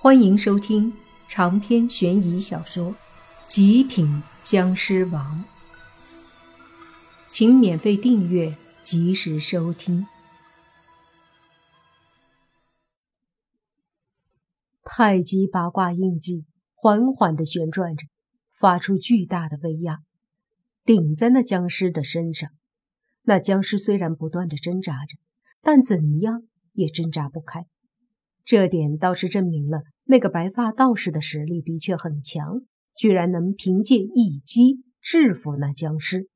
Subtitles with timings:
[0.00, 0.96] 欢迎收听
[1.26, 2.92] 长篇悬疑小说
[3.48, 5.44] 《极品僵尸王》，
[7.28, 10.06] 请免费订阅，及时收听。
[14.84, 16.44] 太极八卦印记
[16.76, 18.06] 缓缓的旋转着，
[18.56, 19.98] 发出巨大的威压，
[20.84, 22.48] 顶在那僵尸的身上。
[23.22, 25.18] 那僵尸虽然不断的挣扎着，
[25.60, 26.44] 但怎样
[26.74, 27.66] 也挣扎不开。
[28.48, 32.62] 这点倒是证明了那个白发道士的实力的确很强，
[32.96, 36.30] 居然能凭借一击制服那僵尸。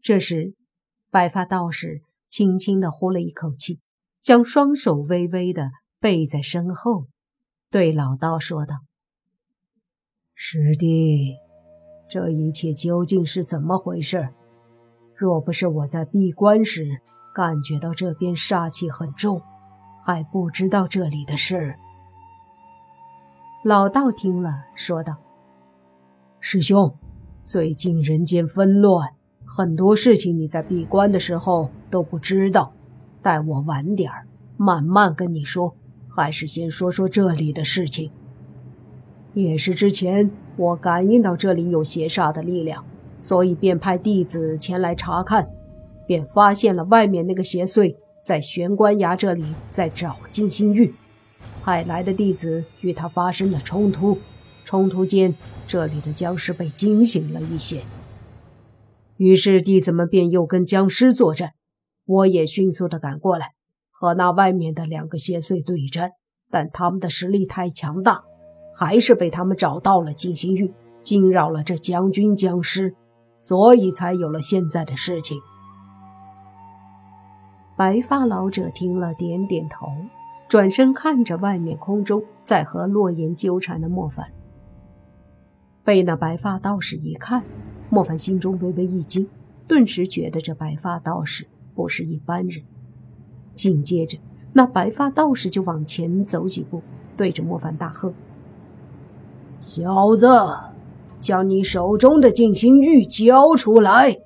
[0.00, 0.54] 这时，
[1.10, 2.00] 白发道士
[2.30, 3.80] 轻轻的呼了一口气，
[4.22, 7.08] 将双手微微的背在身后，
[7.70, 8.76] 对老道说道
[10.34, 11.34] ：“师弟，
[12.08, 14.30] 这一切究竟是怎么回事？
[15.14, 16.86] 若不是我在闭关时
[17.34, 19.42] 感觉到这边煞气很重。”
[20.02, 21.74] 还不知道这里的事。
[23.62, 25.16] 老道听了，说道
[26.40, 26.94] ：“师兄，
[27.44, 29.10] 最近人间纷乱，
[29.44, 32.72] 很多事情你在闭关的时候都不知道。
[33.22, 34.10] 待我晚点
[34.56, 35.74] 慢慢跟你说。
[36.12, 38.10] 还是先说说这里的事情。
[39.32, 42.84] 也是之前我感应到这里有邪煞的力量，
[43.20, 45.48] 所以便派弟子前来查看，
[46.06, 47.94] 便发现了外面那个邪祟。”
[48.30, 50.94] 在玄关崖这里，在找金星玉，
[51.64, 54.18] 派来的弟子与他发生了冲突。
[54.64, 55.34] 冲突间，
[55.66, 57.82] 这里的僵尸被惊醒了一些，
[59.16, 61.54] 于是弟子们便又跟僵尸作战。
[62.06, 63.54] 我也迅速的赶过来，
[63.90, 66.12] 和那外面的两个邪祟对战，
[66.52, 68.22] 但他们的实力太强大，
[68.76, 70.72] 还是被他们找到了金星玉，
[71.02, 72.94] 惊扰了这将军僵尸，
[73.36, 75.40] 所以才有了现在的事情。
[77.80, 79.86] 白发老者听了，点点头，
[80.50, 84.30] 转身看着外面空中在和洛言纠缠的莫凡。
[85.82, 87.42] 被那白发道士一看，
[87.88, 89.26] 莫凡心中微微一惊，
[89.66, 92.62] 顿时觉得这白发道士不是一般人。
[93.54, 94.18] 紧接着，
[94.52, 96.82] 那白发道士就往前走几步，
[97.16, 98.12] 对着莫凡大喝
[99.62, 100.28] ：“小子，
[101.18, 104.18] 将你手中的静心玉交出来！”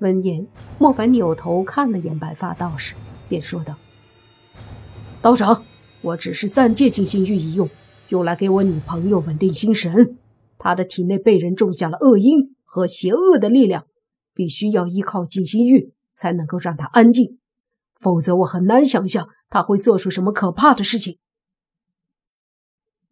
[0.00, 0.46] 闻言，
[0.78, 2.94] 莫凡扭头看了眼白发道士，
[3.28, 3.76] 便说道
[5.20, 5.64] ：“道长，
[6.00, 7.68] 我只是暂借静心玉一用，
[8.08, 10.16] 用来给我女朋友稳定心神。
[10.58, 13.86] 她的体内被人种下了恶因和邪恶的力量，
[14.34, 17.38] 必须要依靠静心玉才能够让她安静，
[17.98, 21.18] 否则我很难想象她会做出什么可怕的事情。”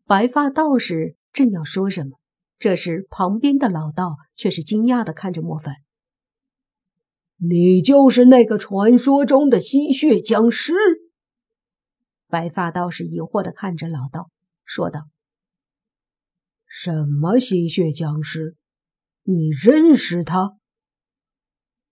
[0.07, 2.19] 白发道士正要说什么，
[2.59, 5.75] 这时旁边的老道却是惊讶的看着莫凡。
[7.41, 10.75] 你就是那个传说中的吸血僵尸？
[12.27, 14.29] 白发道士疑惑的看着老道，
[14.65, 15.09] 说道
[16.67, 18.57] ：“什么吸血僵尸？
[19.23, 20.57] 你认识他？”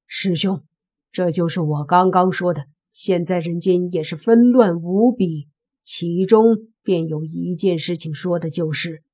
[0.09, 0.65] 师兄，
[1.13, 2.67] 这就是我刚刚说的。
[2.91, 5.49] 现在人间也是纷乱无比，
[5.85, 9.05] 其中便有一件事情，说的就是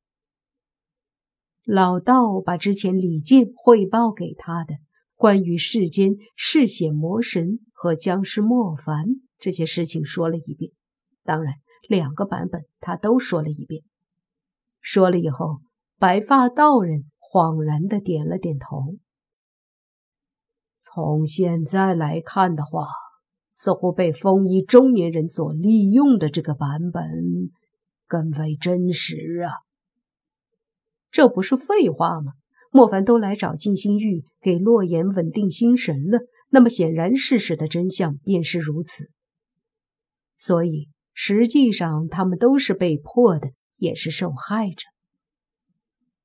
[1.65, 4.77] 老道把之前李健汇报给他的。
[5.23, 9.05] 关于世间嗜血魔神和僵尸莫凡
[9.39, 10.73] 这些事情说了一遍，
[11.23, 11.55] 当然
[11.89, 13.85] 两个版本他都说了一遍。
[14.81, 15.61] 说了以后，
[15.97, 18.97] 白发道人恍然的点了点头。
[20.81, 22.89] 从现在来看的话，
[23.53, 27.05] 似乎被风衣中年人所利用的这个版本
[28.09, 29.63] 更为真实啊！
[31.13, 32.33] 这不是废话吗？
[32.75, 39.11] 莫凡都来找静心玉给洛言稳定心神了，那么显然事实的真相便是如此。
[40.39, 44.87] 所以实际上他们都是被迫的，也是受害者。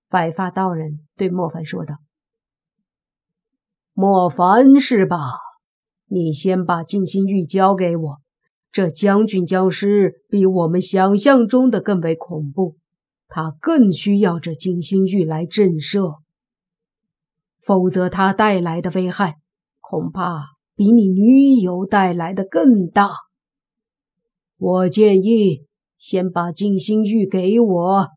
[0.08, 1.96] 白发道人对莫凡说道
[3.92, 5.18] ：“莫凡是吧？
[6.06, 8.18] 你先把静心玉交给我。
[8.72, 12.78] 这将军僵尸比我们想象中的更为恐怖，
[13.28, 16.22] 他更需要这静心玉来震慑。”
[17.62, 19.38] 否则，他带来的危害
[19.82, 20.46] 恐怕
[20.76, 23.10] 比你女友带来的更大。
[24.58, 25.66] 我建议
[25.98, 28.08] 先把静心玉给我，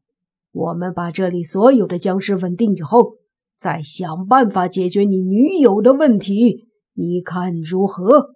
[0.53, 3.17] 我们把这里所有的僵尸稳定以后，
[3.57, 6.69] 再想办法解决你女友的问题。
[6.95, 8.35] 你看如何？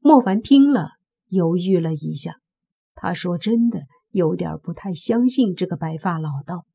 [0.00, 0.90] 莫凡听了，
[1.28, 2.36] 犹豫了一下，
[2.94, 3.80] 他说：“真的
[4.10, 6.66] 有点不太相信这个白发老道。”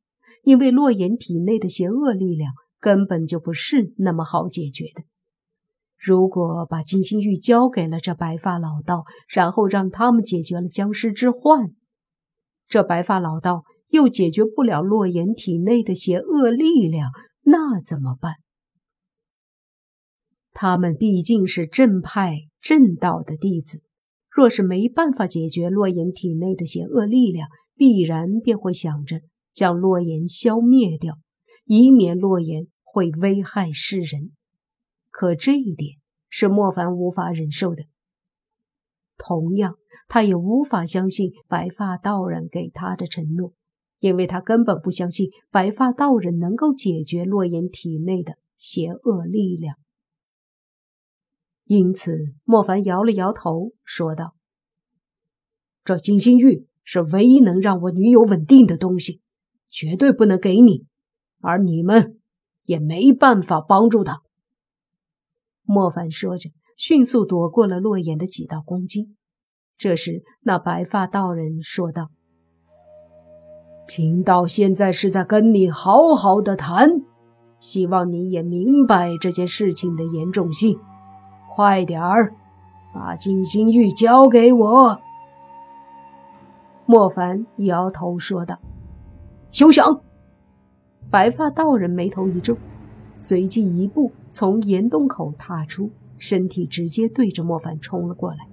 [0.43, 5.03] 因为洛言体内的邪恶力量根本就不是那么好解决的。
[5.97, 11.73] 如果把金星玉交给了这白发老道，然后让他们解决了僵尸之患，
[12.67, 17.11] 这白发老道又解决不了洛言体内的邪恶力量，
[17.41, 18.35] 那怎么办？
[20.53, 23.81] 他们毕竟是正派正道的弟子，
[24.29, 29.19] 若是没办法解决洛言体内的邪恶力量，必然便会想着
[29.59, 31.19] 将洛言消灭掉，
[31.65, 34.31] 以免洛言会危害世人。
[35.09, 35.97] 可这一点
[36.29, 37.83] 是莫凡无法忍受的。
[39.17, 39.75] 同样，
[40.07, 43.51] 他也无法相信白发道人给他的承诺，
[43.99, 49.75] 因为他根本不相信白发道人能够解决洛言体内的邪恶力量。
[51.65, 54.35] 因此，莫凡摇了摇头，说道
[55.83, 59.19] ：“这金星玉是唯一能让我女友稳定的东西，
[59.69, 60.85] 绝对不能给你，
[61.41, 62.19] 而你们
[62.63, 64.21] 也没办法帮助他。”
[65.63, 69.15] 莫凡说着，迅速躲过了洛言的几道攻击。
[69.77, 72.09] 这时，那白发道人说道
[73.87, 76.89] ：“贫道现在是在跟你好好的谈，
[77.59, 80.79] 希望你也明白这件事情的严重性。”
[81.55, 82.33] 快点儿，
[82.93, 85.01] 把金星玉交给我！
[86.85, 88.59] 莫凡摇头说道
[89.51, 90.01] ：“休想！”
[91.09, 92.55] 白发道人眉头一皱，
[93.17, 98.47] 随即一步从岩洞口踏出，身体直接对着莫凡冲了过来。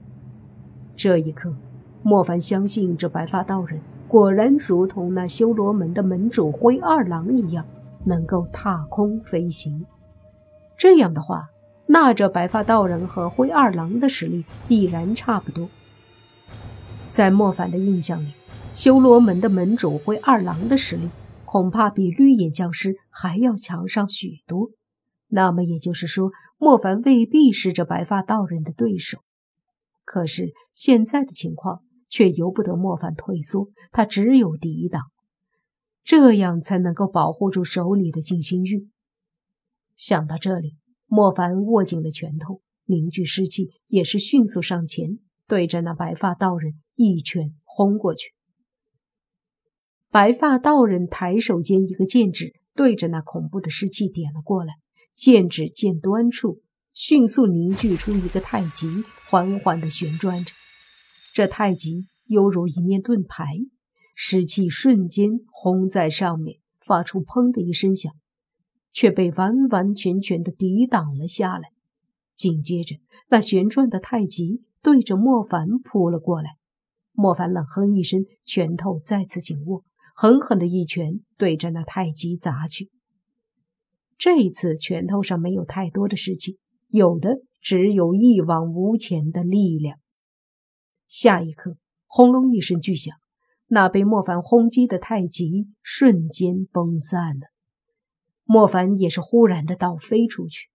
[0.96, 1.54] 这一刻，
[2.02, 7.64] 莫凡相信这白发道人果然如同那修罗门的门主灰二郎一样，
[8.04, 9.84] 能够踏空飞行。
[10.76, 11.48] 这样的话。
[11.88, 15.68] 那这白发道人和灰二郎的实力必然差不多。
[17.12, 18.32] 在莫凡的印象里，
[18.76, 21.08] 修罗门的门主灰二郎的实力
[21.46, 24.70] 恐怕比绿眼僵尸还要强上许多。
[25.28, 29.20] 那么也就是说，莫凡未必是这白发道人的对手。
[30.04, 31.80] 可是现在的情况
[32.10, 35.04] 却由不得莫凡退缩，他只有抵挡，
[36.04, 38.90] 这样才能够保护住手里的静心玉。
[39.96, 40.76] 想到这里。
[41.08, 48.35] 莫凡握紧了拳头，凝聚尸气，也是迅速上前，对着那白发道人一拳轰过去。
[50.10, 54.74] 白发道人抬手间，一个剑指对着那恐怖的尸气点了过来，
[55.14, 56.62] 剑指剑端处
[56.92, 60.52] 迅速凝聚出一个太极，缓缓地旋转着。
[61.34, 63.44] 这太极犹如一面盾牌，
[64.14, 68.12] 尸气瞬间轰在上面，发出砰的一声响。
[68.92, 71.68] 却被完完全全的抵挡了下来。
[72.34, 72.96] 紧接着，
[73.28, 76.52] 那旋转的太极对着莫凡扑了过来。
[77.12, 79.84] 莫凡冷哼一声，拳头再次紧握，
[80.18, 82.90] 狠狠的一拳对着那太极砸去。
[84.16, 86.56] 这一次，拳头上没有太多的士气，
[86.88, 89.98] 有的只有一往无前的力量。
[91.06, 91.76] 下一刻，
[92.06, 93.14] 轰隆一声巨响，
[93.66, 97.48] 那被莫凡轰击的太极瞬间崩散了。
[98.44, 100.70] 莫凡也是忽然的倒飞出去，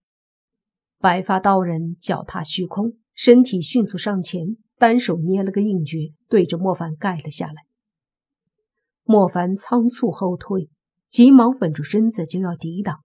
[1.00, 7.64] 白发道人脚踏虚空，身体迅速上前，单手捏了个印诀，对着莫凡盖了下来。
[9.12, 10.70] 莫凡仓促后退，
[11.10, 13.00] 急忙稳住身子就要抵挡。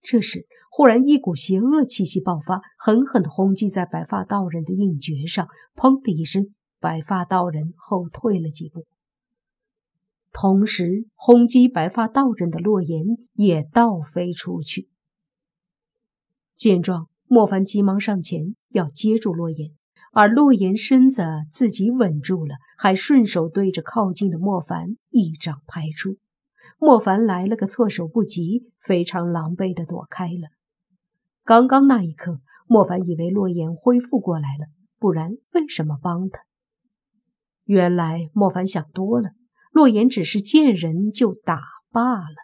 [0.00, 8.86] 这时，忽然一股邪恶气息爆发，狠狠地轰击在白发道人的印诀上，砰的一声，白发道人后退了几步。
[10.32, 13.04] 同时，轰击白发道人的洛言
[13.34, 14.88] 也倒飞出去。
[16.56, 19.72] 见状，莫凡急忙上前要接住洛言，
[20.12, 26.16] 而洛言身子自己稳住了，还顺手对着靠近的莫凡一掌拍出。
[26.78, 30.50] 莫凡来了个措手不及，非常狼狈的躲开了。
[31.44, 34.66] 刚刚那一刻，莫凡以为洛言恢复过来了，
[34.98, 36.40] 不然为什么帮他？
[37.64, 39.30] 原来莫凡想多了。
[39.72, 41.58] 洛言只是见人就打
[41.90, 42.36] 罢了。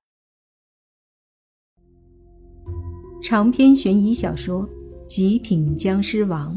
[3.22, 4.66] 长篇悬疑小说
[5.06, 6.56] 《极品僵尸王》